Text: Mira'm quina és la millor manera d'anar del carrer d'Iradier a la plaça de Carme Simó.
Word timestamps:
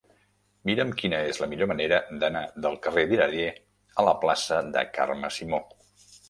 Mira'm 0.67 0.93
quina 1.01 1.17
és 1.33 1.41
la 1.43 1.47
millor 1.51 1.69
manera 1.71 1.99
d'anar 2.23 2.41
del 2.67 2.79
carrer 2.87 3.03
d'Iradier 3.13 3.53
a 3.53 4.07
la 4.09 4.17
plaça 4.25 4.59
de 4.79 4.85
Carme 4.97 5.33
Simó. 5.39 5.63